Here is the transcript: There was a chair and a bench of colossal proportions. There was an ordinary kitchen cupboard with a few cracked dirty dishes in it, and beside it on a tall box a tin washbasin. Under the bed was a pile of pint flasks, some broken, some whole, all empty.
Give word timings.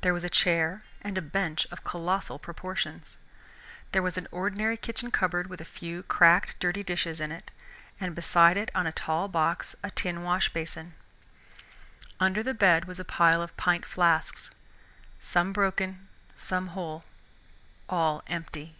There 0.00 0.12
was 0.12 0.24
a 0.24 0.28
chair 0.28 0.82
and 1.02 1.16
a 1.16 1.22
bench 1.22 1.64
of 1.70 1.84
colossal 1.84 2.40
proportions. 2.40 3.16
There 3.92 4.02
was 4.02 4.18
an 4.18 4.26
ordinary 4.32 4.76
kitchen 4.76 5.12
cupboard 5.12 5.46
with 5.46 5.60
a 5.60 5.64
few 5.64 6.02
cracked 6.02 6.58
dirty 6.58 6.82
dishes 6.82 7.20
in 7.20 7.30
it, 7.30 7.52
and 8.00 8.16
beside 8.16 8.56
it 8.56 8.72
on 8.74 8.88
a 8.88 8.90
tall 8.90 9.28
box 9.28 9.76
a 9.84 9.92
tin 9.92 10.24
washbasin. 10.24 10.94
Under 12.18 12.42
the 12.42 12.52
bed 12.52 12.86
was 12.86 12.98
a 12.98 13.04
pile 13.04 13.40
of 13.42 13.56
pint 13.56 13.86
flasks, 13.86 14.50
some 15.20 15.52
broken, 15.52 16.08
some 16.36 16.66
whole, 16.74 17.04
all 17.88 18.24
empty. 18.26 18.74